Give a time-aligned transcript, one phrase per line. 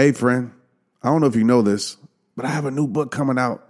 [0.00, 0.52] Hey, friend,
[1.02, 1.96] I don't know if you know this,
[2.36, 3.68] but I have a new book coming out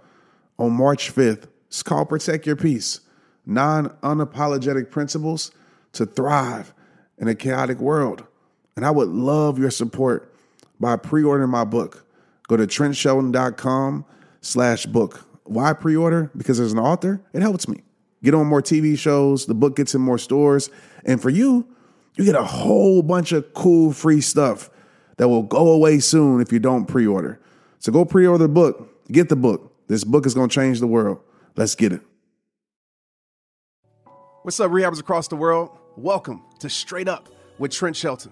[0.59, 1.45] on March 5th.
[1.65, 2.99] It's called Protect Your Peace
[3.47, 5.49] Nine Unapologetic Principles
[5.93, 6.71] to Thrive
[7.17, 8.25] in a Chaotic World.
[8.75, 10.31] And I would love your support
[10.79, 12.05] by pre ordering my book.
[12.47, 14.05] Go to trentshelton.com
[14.41, 15.25] slash book.
[15.45, 16.29] Why pre order?
[16.37, 17.81] Because as an author, it helps me.
[18.23, 20.69] Get on more TV shows, the book gets in more stores.
[21.05, 21.67] And for you,
[22.13, 24.69] you get a whole bunch of cool free stuff
[25.19, 27.39] that will go away soon if you don't pre order.
[27.79, 29.73] So go pre order the book, get the book.
[29.87, 31.19] This book is going to change the world.
[31.57, 32.01] Let's get it.
[34.43, 35.77] What's up, rehabbers across the world?
[35.97, 38.31] Welcome to Straight Up with Trent Shelton.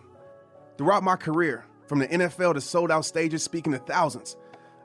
[0.77, 4.37] Throughout my career, from the NFL to sold out stages speaking to thousands,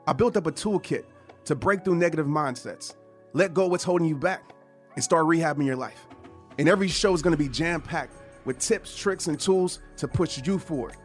[0.05, 1.05] I built up a toolkit
[1.45, 2.95] to break through negative mindsets,
[3.31, 4.43] let go what's holding you back,
[4.95, 6.05] and start rehabbing your life.
[6.59, 10.07] And every show is going to be jam packed with tips, tricks, and tools to
[10.09, 10.97] push you forward.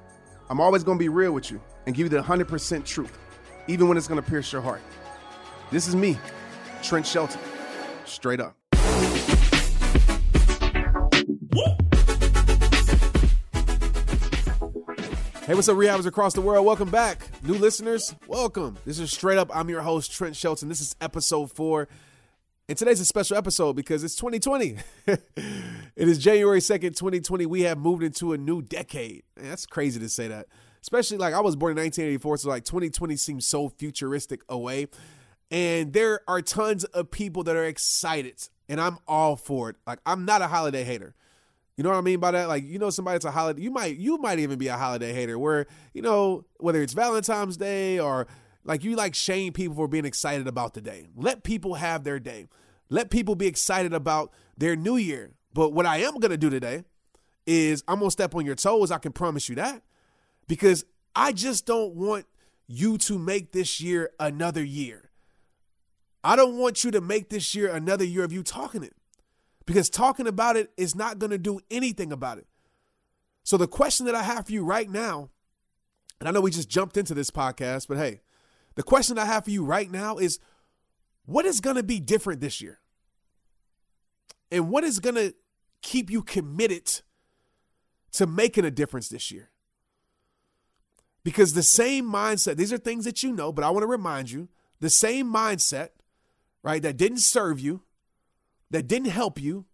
[0.51, 3.19] I'm always going to be real with you and give you the 100% truth,
[3.66, 4.80] even when it's going to pierce your heart.
[5.71, 6.16] This is me,
[6.82, 7.41] Trent Shelton,
[8.07, 8.57] straight up.
[15.45, 16.65] Hey, what's up, rehabbers across the world?
[16.65, 17.29] Welcome back.
[17.43, 18.79] New listeners, welcome.
[18.87, 19.54] This is Straight Up.
[19.54, 20.71] I'm your host, Trent Shelton.
[20.71, 21.88] This is episode four.
[22.71, 24.77] And today's a special episode because it's 2020.
[25.07, 25.21] it
[25.97, 27.47] is January 2nd, 2020.
[27.47, 29.23] We have moved into a new decade.
[29.38, 30.49] Man, that's crazy to say that.
[30.83, 34.88] Especially like I was born in 1984, so like 2020 seems so futuristic away.
[35.51, 38.37] And there are tons of people that are excited,
[38.69, 39.77] and I'm all for it.
[39.87, 41.15] Like, I'm not a holiday hater.
[41.79, 42.49] You know what I mean by that?
[42.49, 45.15] Like, you know, somebody that's a holiday, you might, you might even be a holiday
[45.15, 48.27] hater where, you know, whether it's Valentine's Day or
[48.69, 51.07] like you like shame people for being excited about the day.
[51.16, 52.47] Let people have their day.
[52.91, 55.33] Let people be excited about their new year.
[55.55, 56.85] But what I am going to do today
[57.47, 58.91] is I'm going to step on your toes.
[58.91, 59.83] I can promise you that
[60.47, 60.85] because
[61.16, 62.27] I just don't want
[62.66, 65.10] you to make this year another year.
[66.22, 68.94] I don't want you to make this year another year of you talking it
[69.65, 72.47] because talking about it is not going to do anything about it.
[73.44, 75.31] So, the question that I have for you right now,
[76.21, 78.21] and I know we just jumped into this podcast, but hey,
[78.78, 80.39] the question I have for you right now is
[81.27, 82.78] what is going to be different this year?
[84.53, 85.34] And what is going to
[85.83, 87.03] keep you committed
[88.12, 89.50] to making a difference this year?
[91.25, 94.31] Because the same mindset, these are things that you know, but I want to remind
[94.31, 95.89] you the same mindset,
[96.62, 97.83] right, that didn't serve you,
[98.71, 99.65] that didn't help you,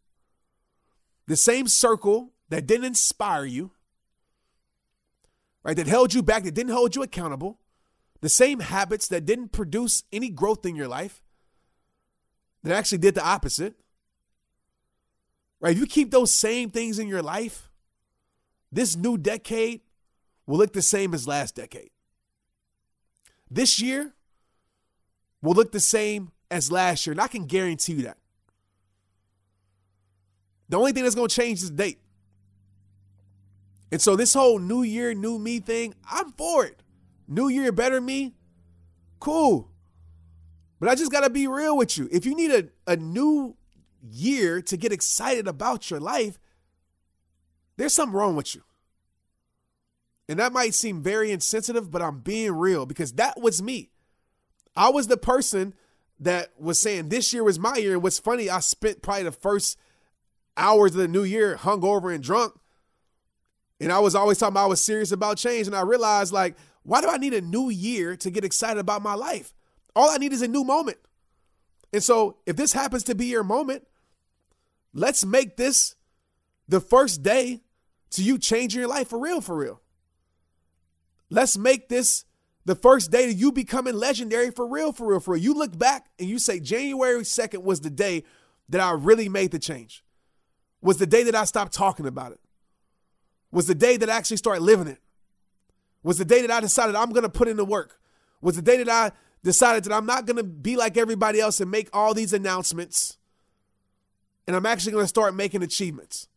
[1.26, 3.72] the same circle that didn't inspire you,
[5.62, 7.58] right, that held you back, that didn't hold you accountable,
[8.24, 11.22] the same habits that didn't produce any growth in your life,
[12.62, 13.74] that actually did the opposite,
[15.60, 15.72] right?
[15.72, 17.68] If you keep those same things in your life,
[18.72, 19.82] this new decade
[20.46, 21.90] will look the same as last decade.
[23.50, 24.14] This year
[25.42, 28.16] will look the same as last year, and I can guarantee you that.
[30.70, 32.00] The only thing that's going to change is date.
[33.92, 36.80] And so this whole new year, new me thing, I'm for it.
[37.26, 38.34] New year, better me,
[39.20, 39.70] cool.
[40.80, 42.08] But I just got to be real with you.
[42.12, 43.56] If you need a, a new
[44.02, 46.38] year to get excited about your life,
[47.76, 48.62] there's something wrong with you.
[50.28, 53.90] And that might seem very insensitive, but I'm being real because that was me.
[54.76, 55.74] I was the person
[56.20, 57.94] that was saying this year was my year.
[57.94, 59.78] And what's funny, I spent probably the first
[60.56, 62.54] hours of the new year hungover and drunk.
[63.80, 65.66] And I was always talking about I was serious about change.
[65.66, 69.02] And I realized, like, why do I need a new year to get excited about
[69.02, 69.52] my life?
[69.96, 70.98] All I need is a new moment.
[71.92, 73.86] And so, if this happens to be your moment,
[74.92, 75.96] let's make this
[76.68, 77.62] the first day
[78.10, 79.80] to you changing your life for real, for real.
[81.30, 82.24] Let's make this
[82.64, 85.42] the first day to you becoming legendary for real, for real, for real.
[85.42, 88.24] You look back and you say January 2nd was the day
[88.68, 90.04] that I really made the change
[90.84, 92.40] was the day that I stopped talking about it,
[93.50, 95.00] was the day that I actually started living it,
[96.04, 97.98] was the day that I decided I'm going to put in the work,
[98.40, 99.10] was the day that I
[99.42, 103.16] decided that I'm not going to be like everybody else and make all these announcements,
[104.46, 106.28] and I'm actually going to start making achievements.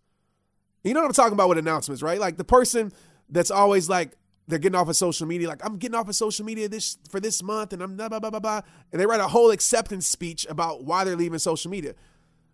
[0.84, 2.20] You know what I'm talking about with announcements, right?
[2.20, 2.92] Like the person
[3.30, 4.14] that's always like,
[4.48, 7.20] they're getting off of social media, like I'm getting off of social media this for
[7.20, 8.62] this month, and I'm blah blah blah blah blah,
[8.94, 11.94] and they write a whole acceptance speech about why they're leaving social media.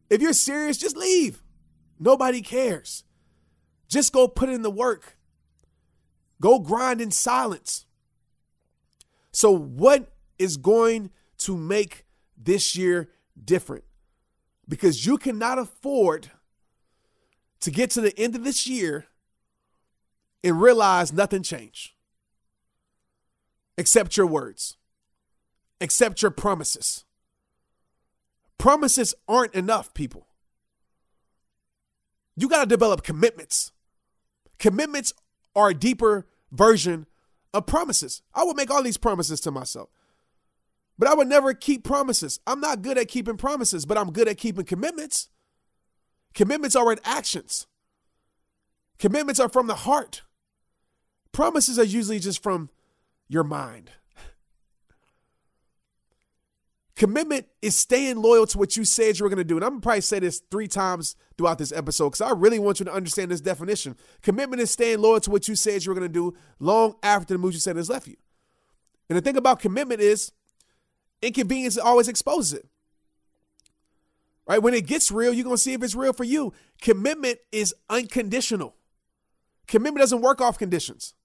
[0.10, 1.44] If you're serious, just leave.
[2.00, 3.04] Nobody cares.
[3.88, 5.16] Just go put in the work.
[6.44, 7.86] Go grind in silence.
[9.32, 12.04] So, what is going to make
[12.36, 13.12] this year
[13.42, 13.86] different?
[14.68, 16.32] Because you cannot afford
[17.62, 19.06] to get to the end of this year
[20.44, 21.92] and realize nothing changed.
[23.78, 24.76] accept your words,
[25.80, 27.06] accept your promises.
[28.58, 30.28] Promises aren't enough, people.
[32.36, 33.72] You got to develop commitments.
[34.60, 35.14] Commitments
[35.56, 37.08] are deeper version
[37.54, 38.22] of promises.
[38.34, 39.90] I would make all these promises to myself,
[40.98, 42.40] but I would never keep promises.
[42.48, 45.30] I'm not good at keeping promises, but I'm good at keeping commitments.
[46.34, 47.68] Commitments are in actions,
[48.98, 50.24] commitments are from the heart.
[51.32, 52.70] Promises are usually just from
[53.28, 53.90] your mind.
[56.96, 59.56] Commitment is staying loyal to what you said you were going to do.
[59.56, 62.60] And I'm going to probably say this three times throughout this episode because I really
[62.60, 63.98] want you to understand this definition.
[64.22, 67.34] Commitment is staying loyal to what you said you were going to do long after
[67.34, 68.16] the mood you said has left you.
[69.10, 70.32] And the thing about commitment is
[71.22, 72.68] inconvenience always exposes it.
[74.48, 74.62] Right?
[74.62, 76.54] When it gets real, you're going to see if it's real for you.
[76.82, 78.76] Commitment is unconditional.
[79.68, 81.16] Commitment doesn't work off conditions.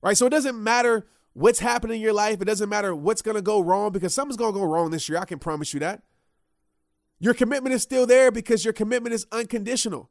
[0.00, 0.16] Right?
[0.16, 2.40] So it doesn't matter what's happening in your life.
[2.40, 5.08] It doesn't matter what's going to go wrong because something's going to go wrong this
[5.08, 5.18] year.
[5.18, 6.02] I can promise you that.
[7.18, 10.10] Your commitment is still there because your commitment is unconditional.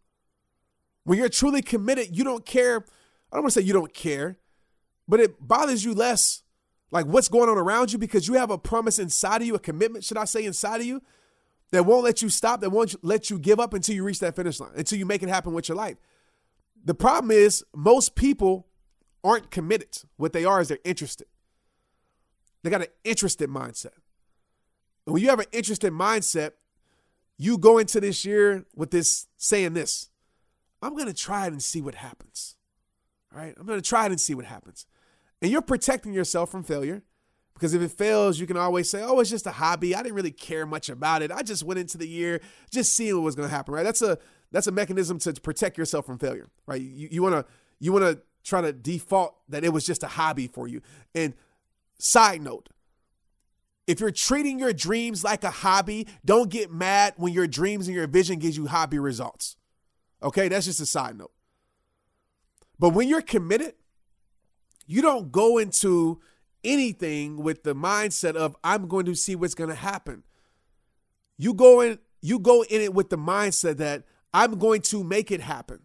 [1.03, 2.85] When you're truly committed, you don't care.
[3.31, 4.37] I don't want to say you don't care,
[5.07, 6.43] but it bothers you less
[6.91, 9.59] like what's going on around you because you have a promise inside of you, a
[9.59, 11.01] commitment, should I say, inside of you
[11.71, 14.35] that won't let you stop, that won't let you give up until you reach that
[14.35, 15.97] finish line, until you make it happen with your life.
[16.83, 18.67] The problem is most people
[19.23, 20.03] aren't committed.
[20.17, 21.27] What they are is they're interested.
[22.63, 23.93] They got an interested mindset.
[25.05, 26.51] And when you have an interested mindset,
[27.37, 30.09] you go into this year with this saying this
[30.81, 32.55] I'm going to try it and see what happens.
[33.33, 33.53] All right?
[33.57, 34.85] I'm going to try it and see what happens.
[35.41, 37.03] And you're protecting yourself from failure
[37.53, 39.93] because if it fails, you can always say, oh, it's just a hobby.
[39.95, 41.31] I didn't really care much about it.
[41.31, 43.83] I just went into the year just seeing what was going to happen, right?
[43.83, 44.17] That's a
[44.51, 46.81] that's a mechanism to protect yourself from failure, right?
[46.81, 47.45] You, you want to
[47.79, 50.81] you want to try to default that it was just a hobby for you.
[51.15, 51.33] And
[51.99, 52.69] side note,
[53.87, 57.95] if you're treating your dreams like a hobby, don't get mad when your dreams and
[57.95, 59.55] your vision gives you hobby results.
[60.21, 61.31] Okay, that's just a side note.
[62.77, 63.73] But when you're committed,
[64.85, 66.19] you don't go into
[66.63, 70.23] anything with the mindset of I'm going to see what's going to happen.
[71.37, 74.03] You go in you go in it with the mindset that
[74.33, 75.79] I'm going to make it happen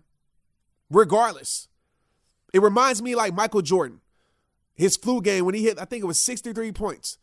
[0.91, 1.69] regardless.
[2.55, 4.01] It reminds me like Michael Jordan,
[4.77, 7.19] his flu game when he hit, I think it was 63 points.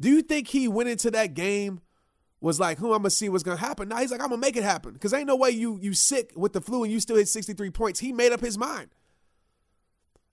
[0.00, 1.80] Do you think he went into that game
[2.40, 3.88] was like, "Who I'm gonna see what's gonna happen"?
[3.88, 6.32] Now he's like, "I'm gonna make it happen," because ain't no way you you sick
[6.34, 8.00] with the flu and you still hit 63 points.
[8.00, 8.90] He made up his mind.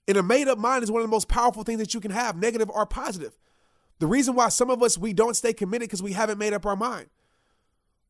[0.08, 2.10] And a made up mind is one of the most powerful things that you can
[2.10, 3.38] have, negative or positive.
[4.00, 6.66] The reason why some of us we don't stay committed because we haven't made up
[6.66, 7.10] our mind.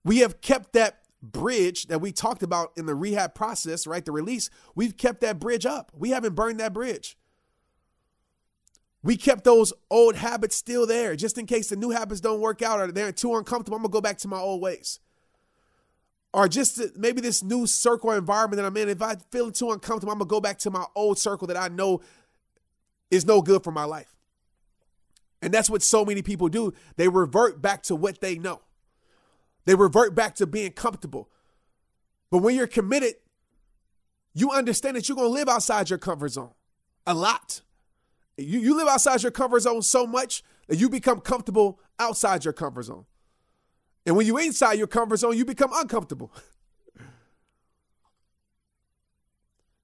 [0.03, 4.05] We have kept that bridge that we talked about in the rehab process, right?
[4.05, 5.91] The release, we've kept that bridge up.
[5.95, 7.17] We haven't burned that bridge.
[9.03, 12.63] We kept those old habits still there just in case the new habits don't work
[12.63, 13.77] out or they're too uncomfortable.
[13.77, 15.01] I'm going to go back to my old ways.
[16.33, 20.13] Or just maybe this new circle environment that I'm in, if I feel too uncomfortable,
[20.13, 22.01] I'm going to go back to my old circle that I know
[23.11, 24.15] is no good for my life.
[25.41, 26.75] And that's what so many people do.
[26.97, 28.61] They revert back to what they know.
[29.69, 31.29] They revert back to being comfortable.
[32.31, 33.17] But when you're committed,
[34.33, 36.53] you understand that you're going to live outside your comfort zone
[37.07, 37.61] a lot.
[38.39, 42.55] You, you live outside your comfort zone so much that you become comfortable outside your
[42.55, 43.05] comfort zone.
[44.07, 46.33] And when you're inside your comfort zone, you become uncomfortable.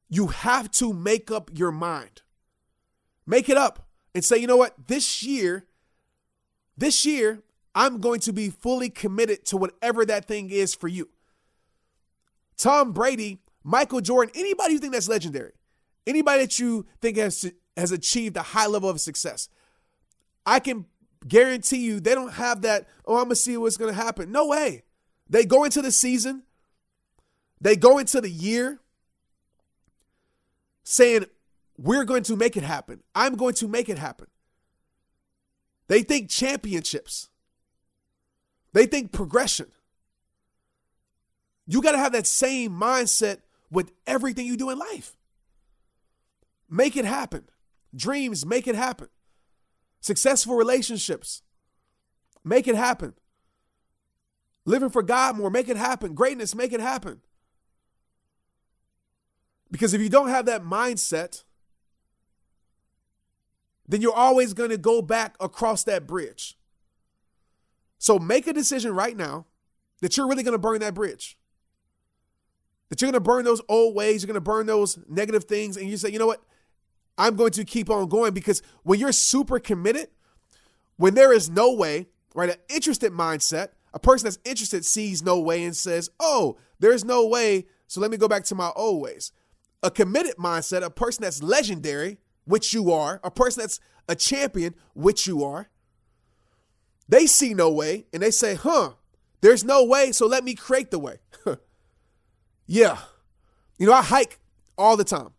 [0.09, 2.23] you have to make up your mind.
[3.26, 4.87] Make it up and say, you know what?
[4.87, 5.67] This year,
[6.75, 7.43] this year,
[7.75, 11.09] I'm going to be fully committed to whatever that thing is for you.
[12.57, 15.52] Tom Brady, Michael Jordan, anybody you think that's legendary,
[16.07, 19.49] anybody that you think has has achieved a high level of success,
[20.47, 20.87] I can
[21.26, 22.87] guarantee you they don't have that.
[23.04, 24.31] Oh, I'm gonna see what's gonna happen.
[24.31, 24.85] No way.
[25.28, 26.45] They go into the season,
[27.61, 28.81] they go into the year
[30.85, 31.25] saying,
[31.76, 33.02] We're going to make it happen.
[33.14, 34.28] I'm going to make it happen.
[35.88, 37.31] They think championships.
[38.75, 39.69] They think progression.
[41.66, 43.38] You got to have that same mindset
[43.71, 45.16] with everything you do in life.
[46.69, 47.45] Make it happen.
[47.97, 49.09] Dreams, make it happen.
[50.00, 51.43] Successful relationships,
[52.45, 53.14] make it happen.
[54.66, 56.14] Living for God more, make it happen.
[56.14, 57.21] Greatness, make it happen.
[59.71, 61.45] Because if you don't have that mindset,
[63.87, 66.59] then you're always going to go back across that bridge.
[68.04, 69.46] So make a decision right now
[70.02, 71.38] that you're really going to burn that bridge.
[72.90, 75.78] That you're going to burn those old ways, you're going to burn those negative things,
[75.78, 76.42] and you say, you know what?
[77.16, 80.08] I'm going to keep on going because when you're super committed,
[80.96, 85.40] when there is no way, right, an interested mindset, a person that's interested sees no
[85.40, 89.00] way and says, oh, there's no way, so let me go back to my old
[89.00, 89.32] ways.
[89.82, 93.80] A committed mindset, a person that's legendary, which you are, a person that's
[94.11, 95.70] a champion, which you are,
[97.08, 98.92] they see no way and they say, huh,
[99.40, 101.18] there's no way, so let me create the way.
[102.66, 102.99] yeah.
[103.78, 104.38] You know, I hike
[104.78, 105.30] all the time.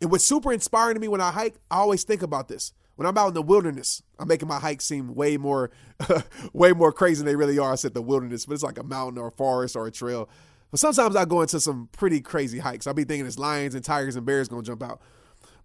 [0.00, 2.72] And what's super inspiring to me when I hike, I always think about this.
[2.96, 5.70] When I'm out in the wilderness, I'm making my hike seem way more,
[6.52, 7.72] way more crazy than they really are.
[7.72, 10.28] I said the wilderness, but it's like a mountain or a forest or a trail.
[10.70, 12.86] But sometimes I go into some pretty crazy hikes.
[12.86, 15.00] I'll be thinking it's lions and tigers and bears gonna jump out.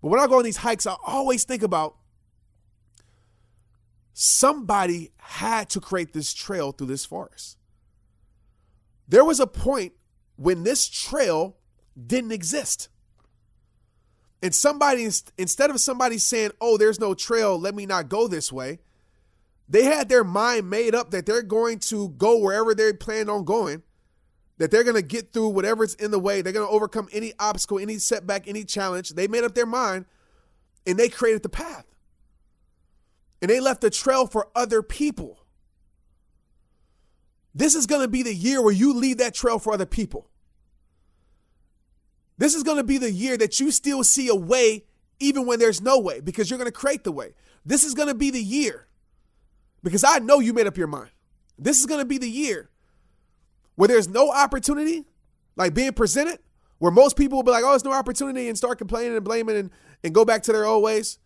[0.02, 1.96] But when I go on these hikes, I always think about
[4.22, 7.58] somebody had to create this trail through this forest.
[9.08, 9.94] There was a point
[10.36, 11.56] when this trail
[12.06, 12.90] didn't exist.
[14.44, 18.52] And somebody, instead of somebody saying, oh, there's no trail, let me not go this
[18.52, 18.80] way,
[19.70, 23.46] they had their mind made up that they're going to go wherever they plan on
[23.46, 23.84] going,
[24.58, 26.42] that they're going to get through whatever's in the way.
[26.42, 29.12] They're going to overcome any obstacle, any setback, any challenge.
[29.12, 30.08] They made up their mind
[30.86, 31.86] and they created the path.
[33.42, 35.40] And they left a trail for other people.
[37.56, 40.30] This is going to be the year where you leave that trail for other people.
[42.38, 44.86] This is going to be the year that you still see a way
[45.20, 47.34] even when there's no way because you're going to create the way.
[47.66, 48.88] This is going to be the year
[49.84, 51.12] because I know you made up your mind.
[51.58, 52.70] This is going to be the year
[53.76, 55.06] where there's no opportunity
[55.56, 56.40] like being presented,
[56.78, 59.58] where most people will be like, oh, there's no opportunity and start complaining and blaming
[59.58, 59.72] and,
[60.04, 61.20] and go back to their old ways.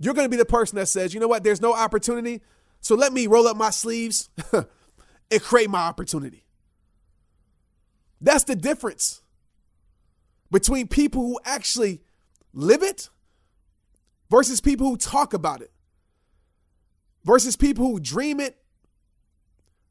[0.00, 2.40] You're going to be the person that says, you know what, there's no opportunity.
[2.80, 6.46] So let me roll up my sleeves and create my opportunity.
[8.18, 9.20] That's the difference
[10.50, 12.00] between people who actually
[12.54, 13.10] live it
[14.30, 15.70] versus people who talk about it,
[17.24, 18.56] versus people who dream it,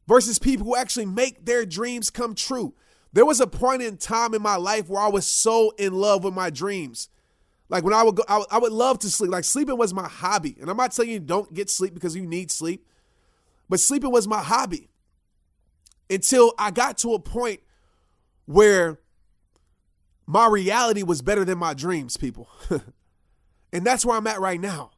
[0.07, 2.73] versus people who actually make their dreams come true.
[3.13, 6.23] There was a point in time in my life where I was so in love
[6.23, 7.09] with my dreams.
[7.69, 9.31] Like when I would go, I would, I would love to sleep.
[9.31, 10.57] Like sleeping was my hobby.
[10.59, 12.85] And I'm not telling you don't get sleep because you need sleep,
[13.69, 14.89] but sleeping was my hobby
[16.09, 17.61] until I got to a point
[18.45, 18.99] where
[20.25, 22.49] my reality was better than my dreams, people.
[23.73, 24.91] and that's where I'm at right now.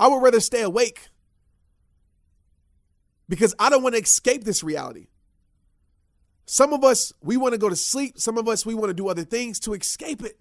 [0.00, 1.08] I would rather stay awake
[3.28, 5.08] because I don't want to escape this reality.
[6.46, 8.18] Some of us, we want to go to sleep.
[8.18, 10.38] Some of us, we want to do other things to escape it.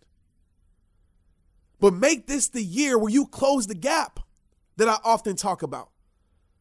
[1.80, 4.20] But make this the year where you close the gap
[4.78, 5.90] that I often talk about.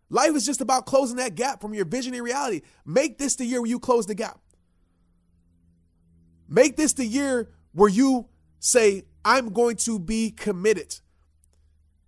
[0.09, 2.63] Life is just about closing that gap from your vision and reality.
[2.85, 4.41] Make this the year where you close the gap.
[6.49, 8.29] Make this the year where you
[8.61, 11.01] say, I'm going to be committed.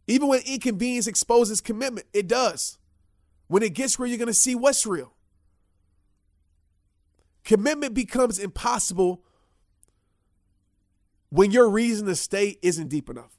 [0.06, 2.78] Even when inconvenience exposes commitment, it does.
[3.48, 5.14] When it gets real, you're going to see what's real.
[7.44, 9.24] Commitment becomes impossible
[11.30, 13.38] when your reason to stay isn't deep enough.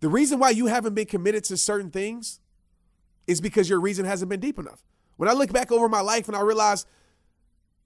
[0.00, 2.40] The reason why you haven't been committed to certain things
[3.26, 4.84] is because your reason hasn't been deep enough.
[5.16, 6.86] When I look back over my life and I realize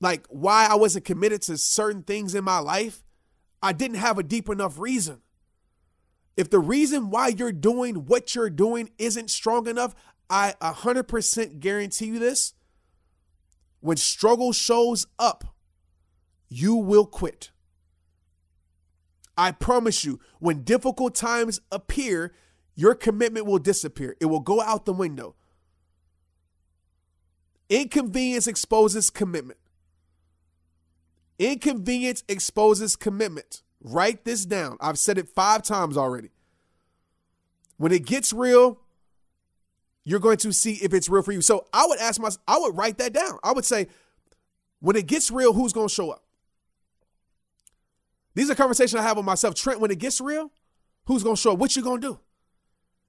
[0.01, 3.03] like why I wasn't committed to certain things in my life,
[3.63, 5.23] I didn't have a deep enough reason.
[6.37, 9.95] If the reason why you're doing what you're doing isn't strong enough,
[10.29, 12.55] I 100% guarantee you this.
[13.81, 15.55] When struggle shows up,
[16.49, 17.51] you will quit.
[19.37, 22.33] I promise you, when difficult times appear,
[22.75, 24.17] your commitment will disappear.
[24.21, 25.35] It will go out the window.
[27.69, 29.59] Inconvenience exposes commitment.
[31.39, 33.63] Inconvenience exposes commitment.
[33.81, 34.77] Write this down.
[34.81, 36.31] I've said it five times already.
[37.79, 38.79] When it gets real,
[40.05, 41.41] you're going to see if it's real for you.
[41.41, 43.39] So I would ask myself, I would write that down.
[43.43, 43.89] I would say,
[44.81, 46.25] when it gets real, who's going to show up?
[48.35, 49.55] These are conversations I have with myself.
[49.55, 50.51] Trent, when it gets real,
[51.07, 51.59] who's to show up?
[51.59, 52.21] What you to do?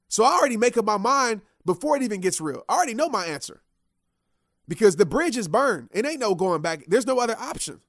[0.10, 2.64] So I already make up my mind before it even gets real.
[2.68, 3.62] I already know my answer
[4.68, 5.90] because the bridge is burned.
[5.92, 6.86] It ain't no going back.
[6.88, 7.82] There's no other option.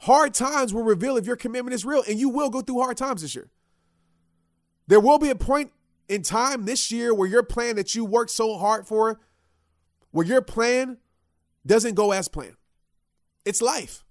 [0.00, 2.96] Hard times will reveal if your commitment is real, and you will go through hard
[2.96, 3.50] times this year.
[4.88, 5.72] There will be a point
[6.08, 9.20] in time this year where your plan that you worked so hard for,
[10.10, 10.98] where your plan
[11.64, 12.56] doesn't go as planned.
[13.44, 14.04] It's life.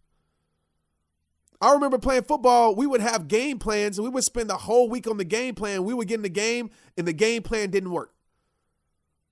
[1.61, 4.89] I remember playing football, we would have game plans and we would spend the whole
[4.89, 5.83] week on the game plan.
[5.83, 8.13] We would get in the game and the game plan didn't work.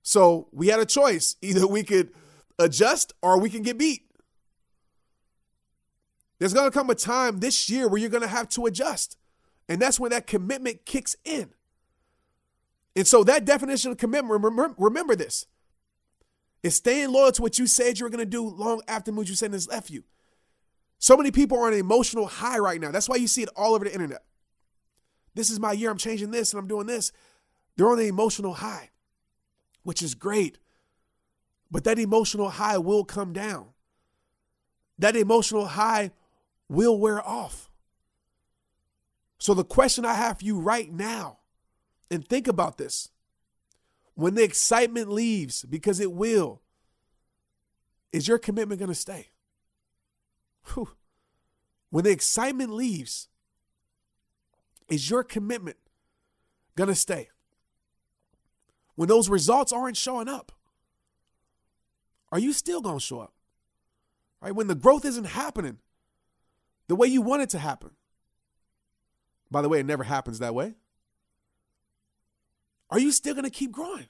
[0.03, 1.35] So we had a choice.
[1.41, 2.11] Either we could
[2.59, 4.03] adjust or we can get beat.
[6.37, 9.17] There's going to come a time this year where you're going to have to adjust.
[9.67, 11.49] And that's when that commitment kicks in.
[12.95, 15.47] And so that definition of commitment, remember, remember this,
[16.63, 19.29] is staying loyal to what you said you were going to do long after mood
[19.29, 20.03] you said has left you.
[20.99, 22.91] So many people are on an emotional high right now.
[22.91, 24.23] That's why you see it all over the internet.
[25.33, 25.89] This is my year.
[25.89, 27.13] I'm changing this and I'm doing this.
[27.77, 28.89] They're on an emotional high,
[29.83, 30.59] which is great.
[31.71, 33.67] But that emotional high will come down.
[34.97, 36.11] That emotional high
[36.67, 37.69] will wear off.
[39.37, 41.37] So, the question I have for you right now,
[42.11, 43.09] and think about this
[44.15, 46.61] when the excitement leaves, because it will,
[48.11, 49.29] is your commitment going to stay?
[50.73, 50.89] Whew.
[51.89, 53.27] When the excitement leaves,
[54.87, 55.77] is your commitment
[56.75, 57.29] going to stay?
[58.95, 60.51] When those results aren't showing up,
[62.31, 63.33] are you still going to show up?
[64.41, 64.53] Right?
[64.53, 65.79] When the growth isn't happening
[66.87, 67.91] the way you want it to happen.
[69.51, 70.73] By the way, it never happens that way.
[72.89, 74.07] Are you still going to keep growing?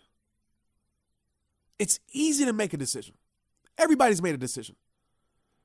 [1.78, 3.16] It's easy to make a decision.
[3.78, 4.76] Everybody's made a decision.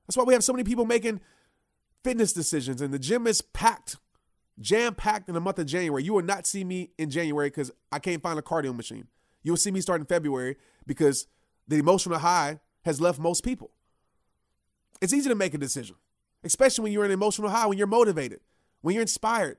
[0.06, 1.20] That's why we have so many people making
[2.02, 3.96] fitness decisions, and the gym is packed,
[4.60, 6.02] jam packed in the month of January.
[6.02, 9.08] You will not see me in January because I can't find a cardio machine.
[9.42, 10.56] You will see me start in February
[10.86, 11.26] because
[11.66, 13.70] the emotional high has left most people.
[15.00, 15.96] It's easy to make a decision,
[16.44, 18.40] especially when you're in an emotional high, when you're motivated,
[18.82, 19.58] when you're inspired.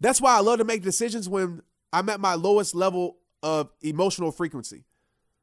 [0.00, 4.32] That's why I love to make decisions when I'm at my lowest level of emotional
[4.32, 4.84] frequency.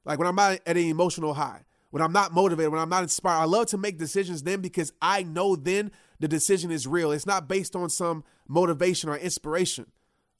[0.05, 3.41] Like when I'm at an emotional high, when I'm not motivated, when I'm not inspired.
[3.41, 7.11] I love to make decisions then because I know then the decision is real.
[7.11, 9.85] It's not based on some motivation or inspiration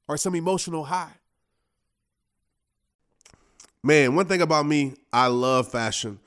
[0.07, 1.13] or some emotional high.
[3.81, 6.19] Man, one thing about me, I love fashion.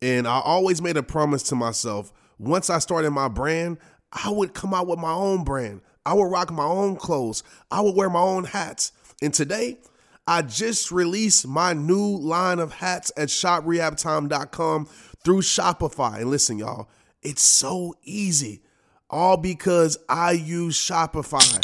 [0.00, 3.76] And I always made a promise to myself once I started my brand,
[4.12, 5.82] I would come out with my own brand.
[6.06, 7.42] I would rock my own clothes.
[7.70, 8.92] I would wear my own hats.
[9.20, 9.78] And today,
[10.26, 14.86] I just released my new line of hats at shoprehabtime.com
[15.24, 16.20] through Shopify.
[16.20, 16.88] And listen, y'all,
[17.22, 18.62] it's so easy.
[19.08, 21.60] All because I use Shopify.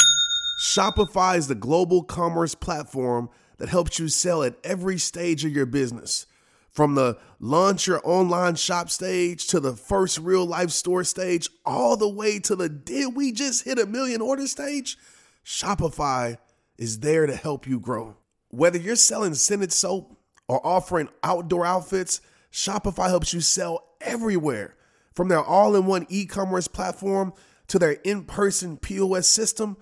[0.61, 3.29] Shopify is the global commerce platform
[3.59, 6.27] that helps you sell at every stage of your business.
[6.71, 11.97] From the launch your online shop stage to the first real life store stage, all
[11.97, 14.99] the way to the did we just hit a million order stage?
[15.45, 16.37] Shopify
[16.77, 18.17] is there to help you grow.
[18.49, 20.17] Whether you're selling scented soap
[20.49, 22.21] or offering outdoor outfits,
[22.53, 24.75] Shopify helps you sell everywhere.
[25.15, 27.33] From their all in one e commerce platform
[27.69, 29.77] to their in person POS system,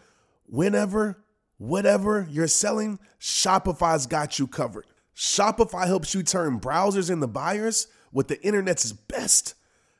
[0.46, 1.22] whenever,
[1.58, 4.86] whatever you're selling, Shopify's got you covered.
[5.14, 9.54] Shopify helps you turn browsers into buyers with the internet's best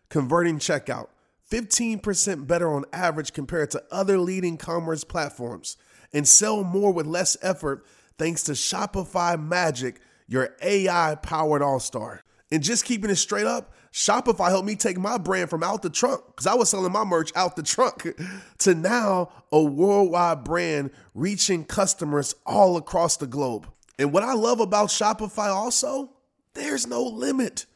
[0.09, 1.09] converting checkout.
[1.51, 5.77] 15% better on average compared to other leading commerce platforms.
[6.13, 7.85] And sell more with less effort
[8.19, 12.23] thanks to Shopify Magic, your AI powered all star.
[12.51, 15.91] And just keeping it straight up, Shopify helped me take my brand from out the
[15.91, 18.09] trunk, because I was selling my merch out the trunk,
[18.59, 23.69] to now a worldwide brand reaching customers all across the globe.
[23.99, 26.11] And what I love about Shopify also,
[26.55, 27.67] there's no limit.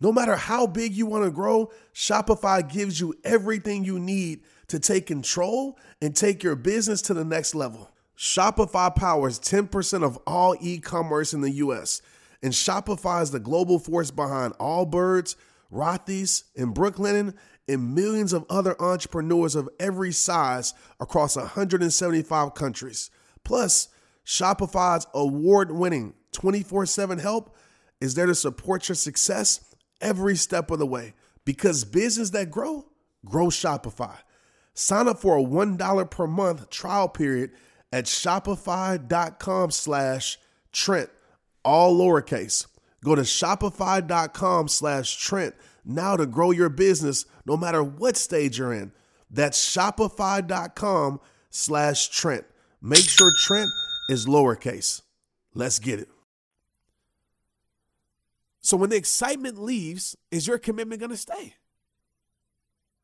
[0.00, 4.78] No matter how big you want to grow, Shopify gives you everything you need to
[4.78, 7.90] take control and take your business to the next level.
[8.18, 12.02] Shopify powers 10% of all e commerce in the US,
[12.42, 15.36] and Shopify is the global force behind Allbirds,
[15.72, 17.34] Rothy's, and Brooklinen,
[17.68, 23.10] and millions of other entrepreneurs of every size across 175 countries.
[23.44, 23.86] Plus,
[24.26, 27.54] Shopify's award winning 24 7 help
[28.00, 29.60] is there to support your success
[30.00, 32.86] every step of the way because business that grow,
[33.24, 34.16] grow Shopify.
[34.74, 37.52] Sign up for a $1 per month trial period
[37.92, 40.38] at shopify.com slash
[40.72, 41.10] Trent,
[41.64, 42.66] all lowercase.
[43.04, 48.72] Go to shopify.com slash Trent now to grow your business no matter what stage you're
[48.72, 48.92] in.
[49.30, 51.20] That's shopify.com
[51.50, 52.44] slash Trent.
[52.80, 53.70] Make sure Trent
[54.08, 55.02] is lowercase.
[55.54, 56.08] Let's get it.
[58.60, 61.54] So when the excitement leaves, is your commitment going to stay?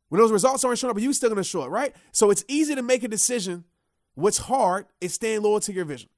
[0.08, 1.94] When those results aren't showing up, are you still going to show up, right?
[2.12, 3.64] So it's easy to make a decision.
[4.14, 6.08] What's hard is staying loyal to your vision.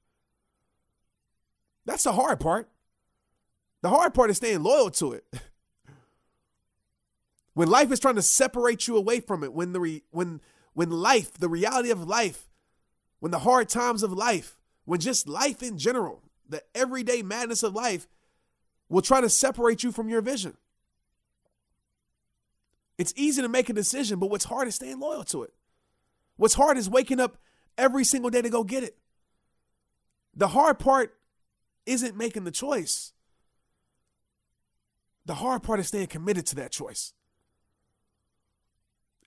[1.85, 2.69] That's the hard part.
[3.81, 5.23] The hard part is staying loyal to it.
[7.53, 10.41] when life is trying to separate you away from it, when the re, when
[10.73, 12.49] when life, the reality of life,
[13.19, 17.73] when the hard times of life, when just life in general, the everyday madness of
[17.73, 18.07] life
[18.89, 20.55] will try to separate you from your vision.
[22.97, 25.53] It's easy to make a decision, but what's hard is staying loyal to it.
[26.35, 27.37] What's hard is waking up
[27.77, 28.97] every single day to go get it.
[30.35, 31.15] The hard part
[31.85, 33.13] isn't making the choice.
[35.25, 37.13] The hard part is staying committed to that choice.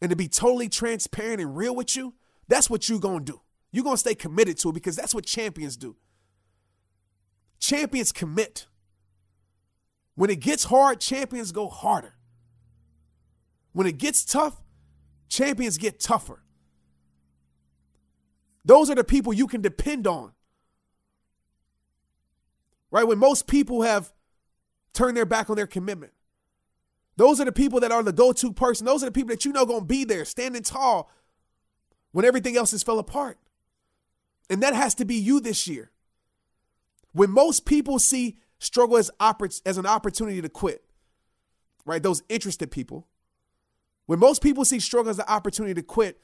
[0.01, 2.15] And to be totally transparent and real with you,
[2.49, 3.41] that's what you're going to do.
[3.71, 5.97] You're going to stay committed to it because that's what champions do.
[7.59, 8.67] Champions commit.
[10.15, 12.15] When it gets hard, champions go harder.
[13.73, 14.61] When it gets tough,
[15.29, 16.43] champions get tougher.
[18.65, 20.33] Those are the people you can depend on.
[22.91, 23.07] Right?
[23.07, 24.13] When most people have
[24.93, 26.13] turned their back on their commitment,
[27.17, 28.87] those are the people that are the go to person.
[28.87, 31.11] Those are the people that you know going to be there, standing tall
[32.13, 33.39] when everything else has fell apart.
[34.49, 35.91] And that has to be you this year.
[37.13, 40.85] When most people see struggle as, oppor- as an opportunity to quit,
[41.85, 42.03] right?
[42.03, 43.07] Those interested people.
[44.07, 46.21] When most people see struggle as an opportunity to quit,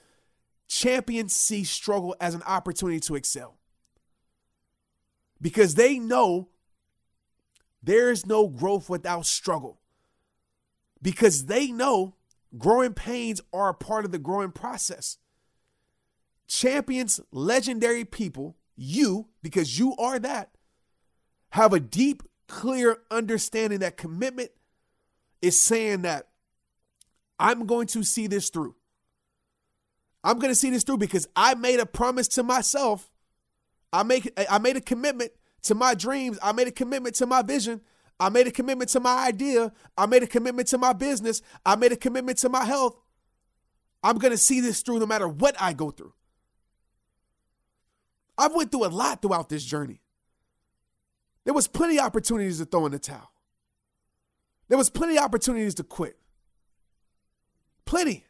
[0.69, 3.57] champions see struggle as an opportunity to excel.
[5.41, 6.49] Because they know
[7.83, 9.81] there is no growth without struggle.
[11.01, 12.17] Because they know
[12.57, 15.19] growing pains are a part of the growing process.
[16.49, 20.51] Champions, legendary people, you, because you are that,
[21.51, 24.51] have a deep, clear understanding that commitment
[25.43, 26.29] is saying that
[27.39, 28.75] I'm going to see this through.
[30.27, 33.09] I'm going to see this through because I made a promise to myself.
[33.93, 35.31] I make I made a commitment
[35.63, 36.37] to my dreams.
[36.43, 37.81] I made a commitment to my vision.
[38.19, 39.73] I made a commitment to my idea.
[39.97, 41.43] I made a commitment to my business.
[41.65, 42.97] I made a commitment to my health.
[44.03, 46.13] I'm going to see this through no matter what I go through.
[48.37, 50.01] I've went through a lot throughout this journey.
[51.45, 53.31] There was plenty of opportunities to throw in the towel.
[54.69, 56.19] There was plenty of opportunities to quit.
[57.85, 58.26] Plenty.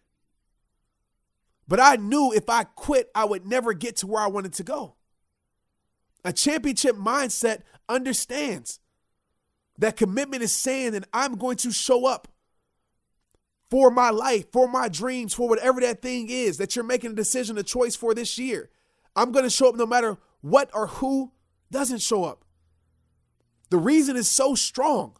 [1.69, 4.63] But I knew if I quit, I would never get to where I wanted to
[4.63, 4.95] go.
[6.25, 8.81] A championship mindset understands
[9.79, 12.29] that commitment is saying that I'm going to show up
[13.71, 17.17] for my life, for my dreams, for whatever that thing is that you're making a
[17.17, 18.71] decision, a choice for this year.
[19.15, 21.33] I'm going to show up no matter what or who
[21.71, 22.45] doesn't show up.
[23.71, 25.17] The reason is so strong,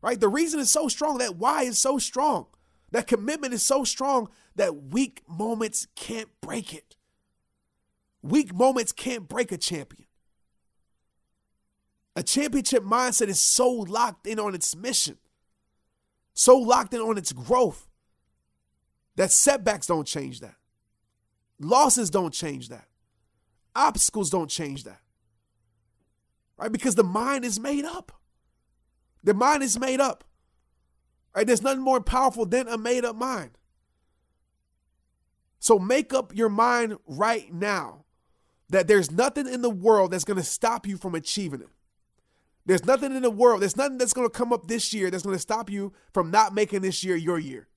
[0.00, 0.18] right?
[0.18, 1.18] The reason is so strong.
[1.18, 2.46] That why is so strong.
[2.92, 6.96] That commitment is so strong that weak moments can't break it.
[8.22, 10.06] Weak moments can't break a champion.
[12.16, 15.18] A championship mindset is so locked in on its mission,
[16.34, 17.88] so locked in on its growth,
[19.16, 20.56] that setbacks don't change that.
[21.58, 22.86] Losses don't change that.
[23.74, 25.00] Obstacles don't change that.
[26.56, 26.72] Right?
[26.72, 28.12] Because the mind is made up.
[29.22, 30.24] The mind is made up.
[31.34, 31.46] Right?
[31.46, 33.52] There's nothing more powerful than a made up mind.
[35.60, 38.04] So make up your mind right now
[38.70, 41.68] that there's nothing in the world that's going to stop you from achieving it.
[42.66, 45.22] There's nothing in the world, there's nothing that's going to come up this year that's
[45.22, 47.68] going to stop you from not making this year your year.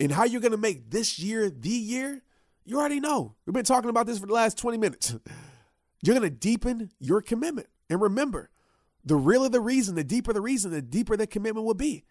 [0.00, 2.22] And how you're going to make this year the year,
[2.64, 3.34] you already know.
[3.46, 5.14] We've been talking about this for the last 20 minutes.
[6.02, 7.68] You're going to deepen your commitment.
[7.88, 8.50] And remember,
[9.04, 12.04] the realer the reason, the deeper the reason, the deeper the commitment will be.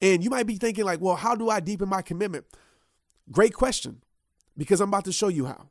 [0.00, 2.46] And you might be thinking, like, well, how do I deepen my commitment?
[3.30, 4.02] Great question,
[4.56, 5.70] because I'm about to show you how.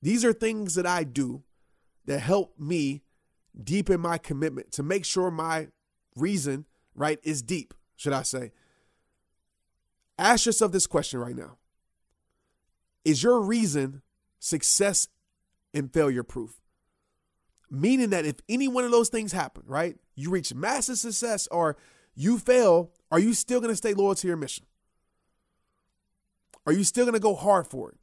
[0.00, 1.42] These are things that I do
[2.06, 3.02] that help me
[3.62, 5.68] deepen my commitment to make sure my
[6.16, 8.52] reason, right, is deep, should I say.
[10.18, 11.56] Ask yourself this question right now
[13.04, 14.02] Is your reason
[14.38, 15.08] success
[15.74, 16.60] and failure proof?
[17.70, 21.76] Meaning that if any one of those things happen, right, you reach massive success or
[22.14, 24.66] you fail, are you still going to stay loyal to your mission?
[26.66, 27.98] Are you still going to go hard for it?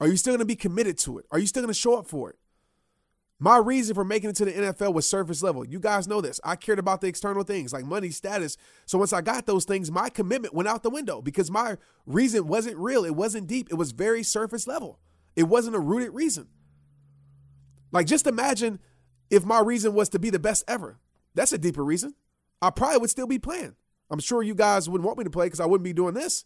[0.00, 1.26] Are you still going to be committed to it?
[1.30, 2.36] Are you still going to show up for it?
[3.38, 5.64] My reason for making it to the NFL was surface level.
[5.64, 6.40] You guys know this.
[6.44, 8.56] I cared about the external things like money, status.
[8.86, 12.46] So once I got those things, my commitment went out the window because my reason
[12.46, 13.04] wasn't real.
[13.04, 13.68] It wasn't deep.
[13.70, 15.00] It was very surface level.
[15.34, 16.46] It wasn't a rooted reason.
[17.90, 18.78] Like just imagine
[19.28, 21.00] if my reason was to be the best ever.
[21.34, 22.14] That's a deeper reason.
[22.60, 23.74] I probably would still be playing.
[24.10, 26.44] I'm sure you guys wouldn't want me to play because I wouldn't be doing this,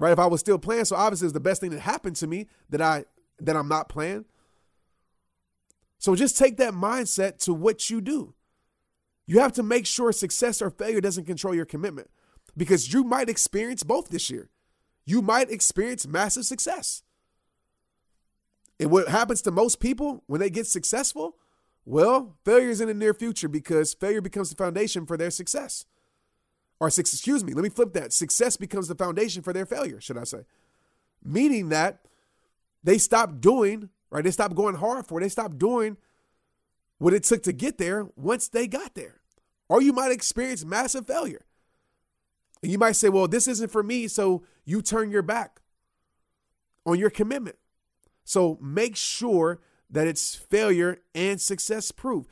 [0.00, 0.12] right?
[0.12, 2.48] If I was still playing, so obviously it's the best thing that happened to me
[2.70, 3.04] that I
[3.38, 4.24] that I'm not playing.
[5.98, 8.34] So just take that mindset to what you do.
[9.26, 12.10] You have to make sure success or failure doesn't control your commitment
[12.56, 14.50] because you might experience both this year.
[15.04, 17.02] You might experience massive success.
[18.80, 21.36] And what happens to most people when they get successful?
[21.84, 25.84] Well, failure is in the near future because failure becomes the foundation for their success.
[26.80, 28.12] Or, excuse me, let me flip that.
[28.12, 30.44] Success becomes the foundation for their failure, should I say.
[31.22, 32.06] Meaning that
[32.82, 34.24] they stopped doing, right?
[34.24, 35.22] They stopped going hard for it.
[35.22, 35.98] They stopped doing
[36.98, 39.20] what it took to get there once they got there.
[39.68, 41.44] Or you might experience massive failure.
[42.62, 44.08] And you might say, well, this isn't for me.
[44.08, 45.60] So you turn your back
[46.86, 47.56] on your commitment.
[48.24, 52.26] So make sure that it's failure and success proof.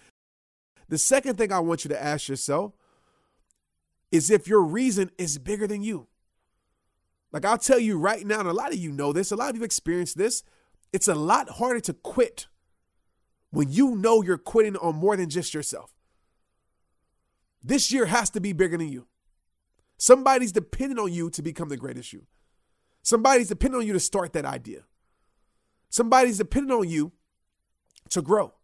[0.88, 2.77] The second thing I want you to ask yourself
[4.10, 6.08] is if your reason is bigger than you.
[7.32, 9.50] Like I'll tell you right now, and a lot of you know this, a lot
[9.50, 10.42] of you experienced this.
[10.92, 12.46] It's a lot harder to quit
[13.50, 15.92] when you know you're quitting on more than just yourself.
[17.62, 19.06] This year has to be bigger than you.
[19.98, 22.26] Somebody's depending on you to become the greatest you.
[23.02, 24.84] Somebody's depending on you to start that idea.
[25.90, 27.12] Somebody's depending on you
[28.10, 28.54] to grow.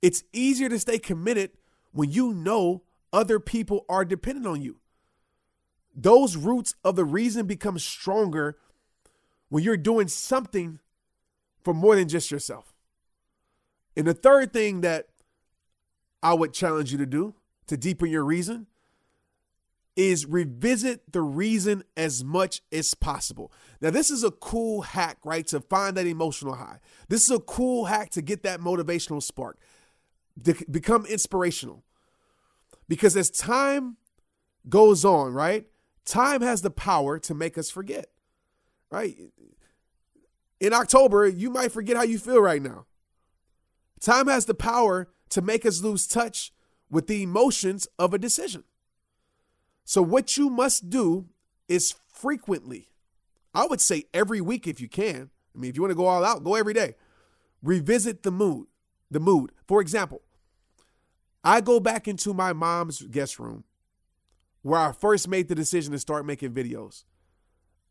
[0.00, 1.50] It's easier to stay committed
[1.92, 4.80] when you know other people are dependent on you.
[5.94, 8.56] Those roots of the reason become stronger
[9.48, 10.78] when you're doing something
[11.62, 12.72] for more than just yourself.
[13.96, 15.08] And the third thing that
[16.22, 17.34] I would challenge you to do
[17.66, 18.66] to deepen your reason
[19.96, 23.52] is revisit the reason as much as possible.
[23.80, 25.46] Now, this is a cool hack, right?
[25.48, 26.78] To find that emotional high.
[27.08, 29.58] This is a cool hack to get that motivational spark,
[30.44, 31.82] to become inspirational.
[32.90, 33.98] Because as time
[34.68, 35.64] goes on, right?
[36.04, 38.06] Time has the power to make us forget,
[38.90, 39.16] right?
[40.58, 42.86] In October, you might forget how you feel right now.
[44.00, 46.52] Time has the power to make us lose touch
[46.90, 48.64] with the emotions of a decision.
[49.84, 51.26] So, what you must do
[51.68, 52.88] is frequently,
[53.54, 55.30] I would say every week if you can.
[55.54, 56.96] I mean, if you want to go all out, go every day.
[57.62, 58.66] Revisit the mood,
[59.12, 59.52] the mood.
[59.68, 60.22] For example,
[61.42, 63.64] I go back into my mom's guest room
[64.62, 67.04] where I first made the decision to start making videos.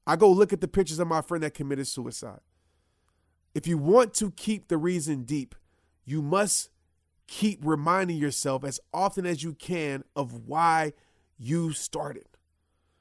[0.05, 2.41] I go look at the pictures of my friend that committed suicide.
[3.55, 5.55] If you want to keep the reason deep,
[6.05, 6.69] you must
[7.27, 10.93] keep reminding yourself as often as you can of why
[11.37, 12.25] you started.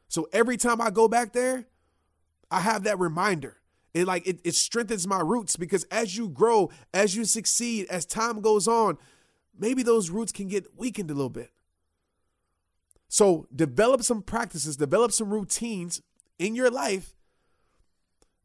[0.09, 1.67] So every time I go back there,
[2.51, 3.59] I have that reminder.
[3.95, 8.07] It like it, it strengthens my roots because as you grow, as you succeed, as
[8.07, 8.99] time goes on,
[9.59, 11.51] maybe those roots can get weakened a little bit.
[13.09, 16.03] So develop some practices, develop some routines
[16.39, 17.15] in your life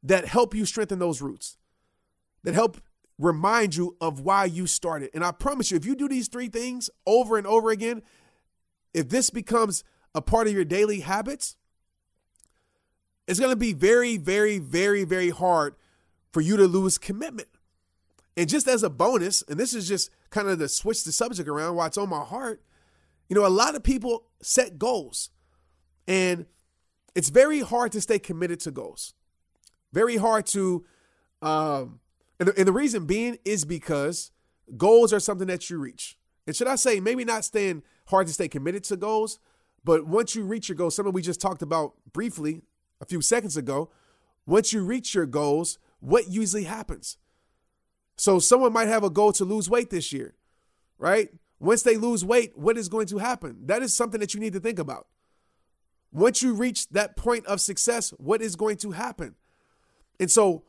[0.01, 1.57] that help you strengthen those roots,
[2.43, 2.81] that help
[3.19, 5.09] remind you of why you started.
[5.13, 8.01] And I promise you, if you do these three things over and over again,
[8.93, 9.83] if this becomes
[10.15, 11.55] a part of your daily habits,
[13.27, 15.75] it's going to be very, very, very, very hard
[16.31, 17.47] for you to lose commitment.
[18.35, 21.47] And just as a bonus, and this is just kind of to switch the subject
[21.47, 22.63] around while it's on my heart,
[23.29, 25.29] you know, a lot of people set goals,
[26.07, 26.45] and
[27.15, 29.13] it's very hard to stay committed to goals.
[29.91, 30.85] Very hard to,
[31.41, 31.99] um,
[32.39, 34.31] and the, and the reason being is because
[34.75, 36.17] goals are something that you reach.
[36.47, 39.39] And should I say, maybe not staying hard to stay committed to goals,
[39.83, 42.61] but once you reach your goals, something we just talked about briefly
[42.99, 43.91] a few seconds ago,
[44.45, 47.17] once you reach your goals, what usually happens?
[48.15, 50.35] So someone might have a goal to lose weight this year,
[50.97, 51.29] right?
[51.59, 53.57] Once they lose weight, what is going to happen?
[53.65, 55.07] That is something that you need to think about.
[56.11, 59.35] Once you reach that point of success, what is going to happen?
[60.19, 60.63] And so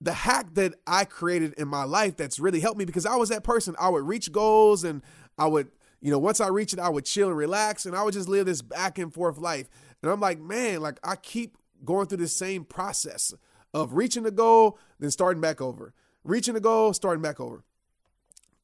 [0.00, 3.28] the hack that I created in my life that's really helped me because I was
[3.30, 3.74] that person.
[3.78, 5.02] I would reach goals and
[5.36, 5.68] I would,
[6.00, 8.28] you know, once I reach it, I would chill and relax and I would just
[8.28, 9.68] live this back and forth life.
[10.02, 13.34] And I'm like, man, like I keep going through the same process
[13.74, 15.92] of reaching the goal, then starting back over,
[16.28, 17.64] reaching the goal, starting back over.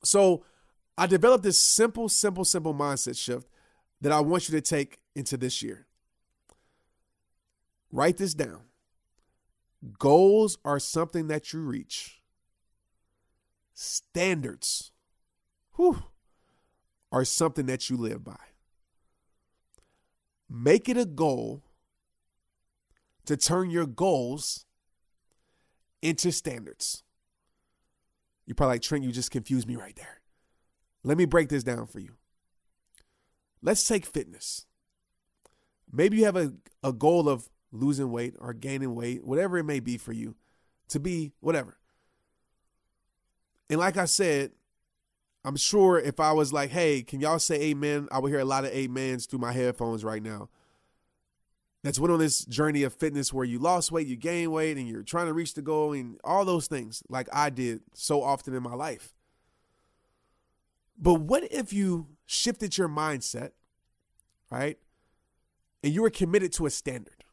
[0.02, 0.44] So
[0.98, 3.48] I developed this simple, simple, simple mindset shift
[4.00, 5.86] that I want you to take into this year.
[7.90, 8.60] Write this down.
[9.98, 12.20] Goals are something that you reach.
[13.72, 14.92] Standards
[15.76, 16.04] whew,
[17.10, 18.36] are something that you live by.
[20.48, 21.62] Make it a goal
[23.26, 24.66] to turn your goals
[26.02, 27.02] into standards.
[28.46, 30.20] You're probably like, Trent, you just confused me right there.
[31.02, 32.12] Let me break this down for you.
[33.62, 34.66] Let's take fitness.
[35.90, 39.80] Maybe you have a, a goal of losing weight or gaining weight, whatever it may
[39.80, 40.34] be for you,
[40.88, 41.78] to be whatever.
[43.70, 44.52] And like I said,
[45.44, 48.08] I'm sure if I was like, hey, can y'all say amen?
[48.10, 50.48] I would hear a lot of amens through my headphones right now.
[51.84, 54.88] That's went on this journey of fitness where you lost weight, you gain weight, and
[54.88, 58.52] you're trying to reach the goal and all those things, like I did so often
[58.54, 59.14] in my life.
[60.98, 63.50] But what if you shifted your mindset,
[64.50, 64.78] right?
[65.84, 67.24] And you were committed to a standard?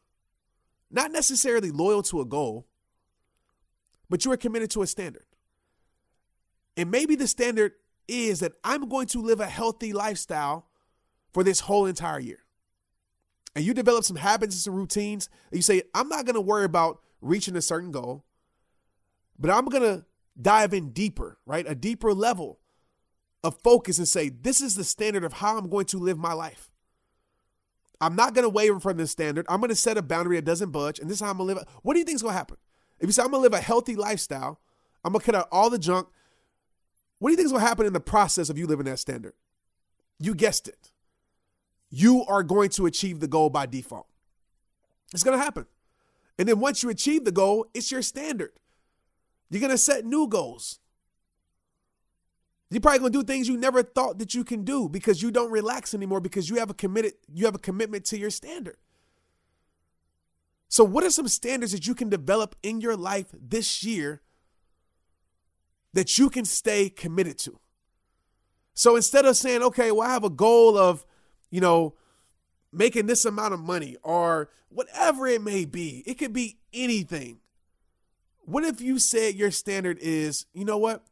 [0.92, 2.66] not necessarily loyal to a goal,
[4.10, 5.24] but you were committed to a standard.
[6.76, 7.72] And maybe the standard
[8.06, 10.66] is that I'm going to live a healthy lifestyle
[11.32, 12.40] for this whole entire year.
[13.54, 15.28] And you develop some habits and some routines.
[15.50, 18.24] And you say, I'm not going to worry about reaching a certain goal,
[19.38, 20.04] but I'm going to
[20.40, 21.64] dive in deeper, right?
[21.68, 22.58] A deeper level
[23.44, 26.32] of focus and say, this is the standard of how I'm going to live my
[26.32, 26.70] life.
[28.00, 29.46] I'm not going to waver from this standard.
[29.48, 31.50] I'm going to set a boundary that doesn't budge, and this is how I'm going
[31.50, 31.68] to live.
[31.82, 32.56] What do you think is going to happen?
[32.98, 34.60] If you say, I'm going to live a healthy lifestyle,
[35.04, 36.08] I'm going to cut out all the junk.
[37.18, 38.98] What do you think is going to happen in the process of you living that
[38.98, 39.34] standard?
[40.18, 40.91] You guessed it.
[41.94, 44.06] You are going to achieve the goal by default.
[45.12, 45.66] It's going to happen.
[46.38, 48.52] And then once you achieve the goal, it's your standard.
[49.50, 50.80] You're going to set new goals.
[52.70, 55.30] You're probably going to do things you never thought that you can do because you
[55.30, 58.78] don't relax anymore because you have a committed you have a commitment to your standard.
[60.68, 64.22] So what are some standards that you can develop in your life this year
[65.92, 67.60] that you can stay committed to?
[68.72, 71.04] So instead of saying, okay, well, I have a goal of,
[71.52, 71.94] you know,
[72.72, 77.38] making this amount of money or whatever it may be, it could be anything.
[78.40, 81.04] What if you said your standard is, you know what?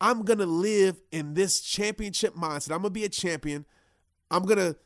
[0.00, 2.72] I'm going to live in this championship mindset.
[2.72, 3.64] I'm going to be a champion.
[4.30, 4.76] I'm going to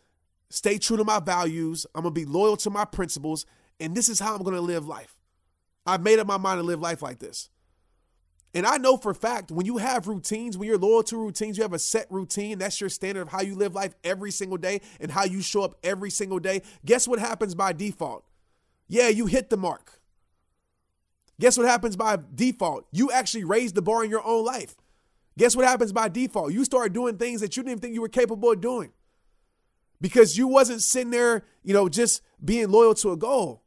[0.50, 1.86] stay true to my values.
[1.94, 3.46] I'm going to be loyal to my principles.
[3.80, 5.16] And this is how I'm going to live life.
[5.86, 7.48] I've made up my mind to live life like this.
[8.54, 11.64] And I know for fact when you have routines, when you're loyal to routines, you
[11.64, 12.58] have a set routine.
[12.58, 15.62] That's your standard of how you live life every single day and how you show
[15.62, 16.62] up every single day.
[16.86, 18.24] Guess what happens by default?
[18.86, 20.00] Yeah, you hit the mark.
[21.40, 22.86] Guess what happens by default?
[22.92, 24.76] You actually raise the bar in your own life.
[25.36, 26.52] Guess what happens by default?
[26.52, 28.92] You start doing things that you didn't even think you were capable of doing
[30.00, 33.62] because you wasn't sitting there, you know, just being loyal to a goal.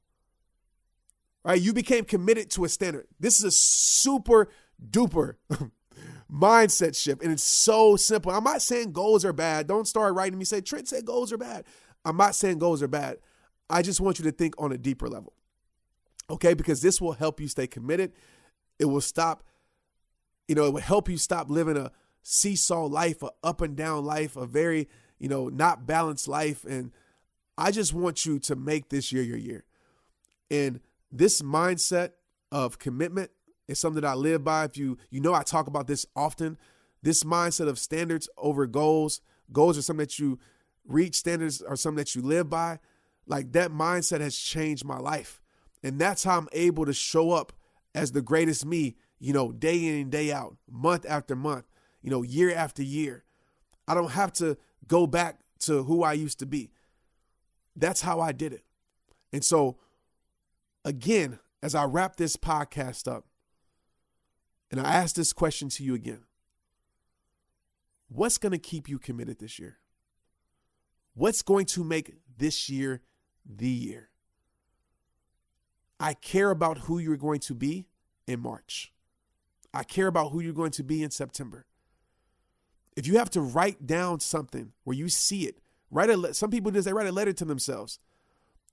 [1.43, 1.62] Right?
[1.62, 3.08] You became committed to a standard.
[3.19, 4.50] This is a super
[4.84, 5.36] duper
[6.32, 8.32] mindset shift, and it's so simple.
[8.32, 9.68] I'm not saying goals are bad.
[9.68, 11.66] Don't start writing me say Trent said goals are bad.
[12.06, 13.18] I'm not saying goals are bad.
[13.70, 15.34] I just want you to think on a deeper level.
[16.30, 18.13] Okay, because this will help you stay committed.
[18.80, 19.44] It will stop
[20.48, 21.92] you know, it will help you stop living a
[22.24, 24.88] seesaw life, a up and down life, a very,
[25.20, 26.63] you know, not balanced life.
[26.63, 26.92] And
[27.58, 29.66] I just want you to make this year your year.
[30.50, 30.80] And
[31.12, 32.12] this mindset
[32.52, 33.32] of commitment
[33.67, 34.65] is something that I live by.
[34.65, 36.58] If you you know I talk about this often,
[37.01, 39.21] this mindset of standards over goals.
[39.51, 40.39] Goals are something that you
[40.86, 42.80] reach, standards are something that you live by.
[43.25, 45.41] Like that mindset has changed my life.
[45.84, 47.53] And that's how I'm able to show up
[47.93, 51.65] as the greatest me you know, day in and day out, month after month,
[52.01, 53.23] you know, year after year.
[53.88, 56.71] I don't have to go back to who I used to be.
[57.75, 58.63] That's how I did it.
[59.34, 59.77] And so,
[60.86, 63.25] again, as I wrap this podcast up,
[64.71, 66.23] and I ask this question to you again
[68.10, 69.80] What's going to keep you committed this year?
[71.13, 73.01] What's going to make this year
[73.45, 74.10] the year?
[75.99, 77.88] I care about who you're going to be
[78.27, 78.93] in March.
[79.73, 81.65] I care about who you're going to be in September.
[82.95, 85.60] If you have to write down something where you see it,
[85.91, 87.99] write a some people just they write a letter to themselves.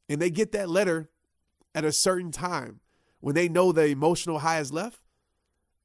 [0.09, 1.09] And they get that letter
[1.74, 2.80] at a certain time
[3.20, 5.04] when they know the emotional high is left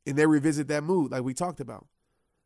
[0.10, 1.88] and they revisit that mood like we talked about.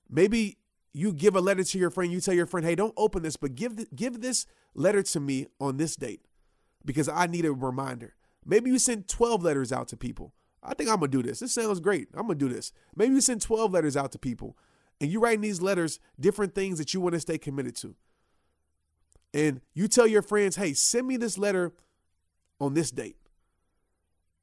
[0.09, 0.57] Maybe
[0.93, 3.37] you give a letter to your friend, you tell your friend, "Hey, don't open this,
[3.37, 4.45] but give give this
[4.75, 6.27] letter to me on this date
[6.85, 10.89] because I need a reminder." Maybe you send 12 letters out to people I think
[10.89, 11.39] I'm gonna do this.
[11.39, 12.07] This sounds great.
[12.13, 12.71] I'm gonna do this.
[12.95, 14.57] Maybe you send 12 letters out to people
[15.01, 17.95] and you write in these letters different things that you want to stay committed to.
[19.33, 21.73] And you tell your friends, hey, send me this letter
[22.61, 23.17] on this date.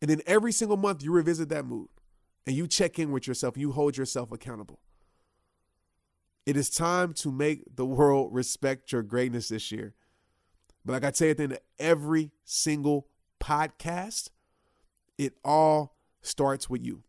[0.02, 1.88] And then every single month you revisit that mood
[2.46, 4.80] and you check in with yourself you hold yourself accountable.
[6.46, 9.94] It is time to make the world respect your greatness this year.
[10.84, 13.06] But like I say at the end of every single
[13.38, 14.30] podcast,
[15.18, 17.02] it all starts with you.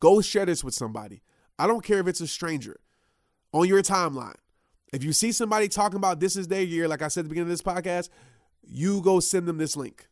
[0.00, 1.22] Go share this with somebody.
[1.58, 2.80] I don't care if it's a stranger
[3.52, 4.34] on your timeline.
[4.92, 7.28] If you see somebody talking about this is their year, like I said at the
[7.30, 8.08] beginning of this podcast,
[8.62, 10.08] you go send them this link.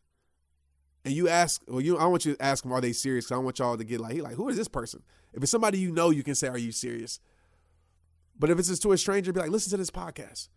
[1.03, 3.25] And you ask, well, you I want you to ask them, are they serious?
[3.25, 5.01] Because I want y'all to get like, like, who is this person?
[5.33, 7.19] If it's somebody you know, you can say, Are you serious?
[8.37, 10.49] But if it's to a stranger, be like, listen to this podcast.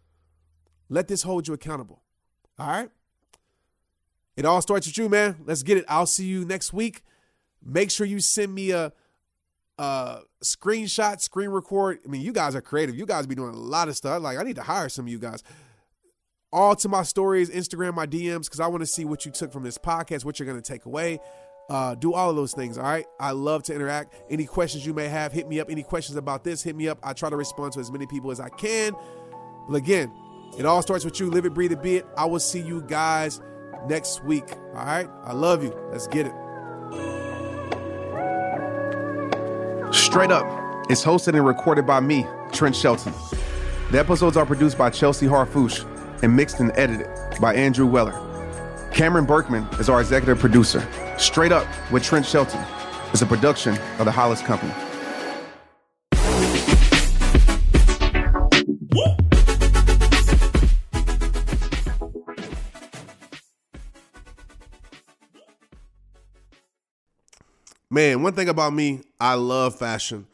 [0.88, 2.02] Let this hold you accountable.
[2.58, 2.90] All right?
[4.36, 5.36] It all starts with you, man.
[5.44, 5.84] Let's get it.
[5.88, 7.02] I'll see you next week.
[7.62, 8.92] Make sure you send me a,
[9.78, 12.00] a screenshot, screen record.
[12.04, 12.96] I mean, you guys are creative.
[12.96, 14.22] You guys be doing a lot of stuff.
[14.22, 15.42] Like, I need to hire some of you guys.
[16.54, 19.52] All to my stories, Instagram, my DMs, because I want to see what you took
[19.52, 21.18] from this podcast, what you're going to take away.
[21.68, 23.06] Uh, do all of those things, all right?
[23.18, 24.14] I love to interact.
[24.30, 25.68] Any questions you may have, hit me up.
[25.68, 27.00] Any questions about this, hit me up.
[27.02, 28.92] I try to respond to as many people as I can.
[29.68, 30.12] But again,
[30.56, 31.28] it all starts with you.
[31.28, 32.06] Live it, breathe it, be it.
[32.16, 33.40] I will see you guys
[33.88, 35.08] next week, all right?
[35.24, 35.76] I love you.
[35.90, 36.34] Let's get it.
[39.92, 40.46] Straight Up
[40.88, 43.12] is hosted and recorded by me, Trent Shelton.
[43.90, 45.84] The episodes are produced by Chelsea Harfouche
[46.22, 47.08] and mixed and edited
[47.40, 48.18] by Andrew Weller.
[48.92, 50.86] Cameron Berkman is our executive producer.
[51.18, 52.64] Straight Up with Trent Shelton
[53.12, 54.72] is a production of the Hollis Company.
[67.90, 70.26] Man, one thing about me, I love fashion.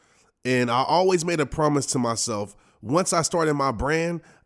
[0.43, 4.21] And I always made a promise to myself once I started my brand,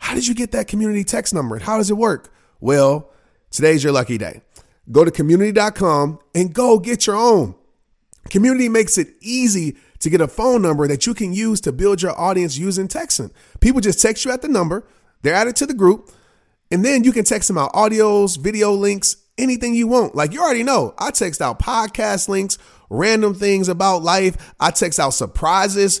[0.00, 1.54] how did you get that community text number?
[1.54, 2.32] And how does it work?
[2.58, 3.10] Well,
[3.50, 4.42] today's your lucky day.
[4.90, 7.54] Go to community.com and go get your own.
[8.28, 12.02] Community makes it easy to get a phone number that you can use to build
[12.02, 13.30] your audience using texting.
[13.60, 14.86] People just text you at the number,
[15.22, 16.10] they're added to the group,
[16.70, 20.14] and then you can text them out audios, video links, anything you want.
[20.14, 24.98] Like you already know, I text out podcast links, random things about life, I text
[24.98, 26.00] out surprises,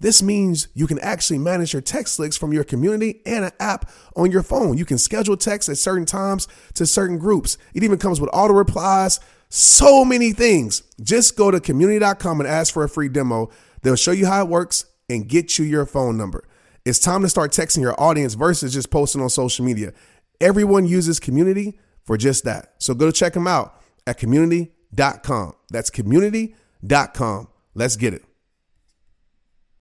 [0.00, 3.90] this means you can actually manage your text links from your community and an app
[4.16, 4.76] on your phone.
[4.76, 7.58] You can schedule texts at certain times to certain groups.
[7.74, 10.82] It even comes with auto replies, so many things.
[11.00, 13.50] Just go to community.com and ask for a free demo.
[13.82, 16.48] They'll show you how it works and get you your phone number.
[16.84, 19.92] It's time to start texting your audience versus just posting on social media.
[20.40, 22.74] Everyone uses community for just that.
[22.78, 25.52] So go to check them out at community.com.
[25.70, 28.29] That's community.com Let's get it.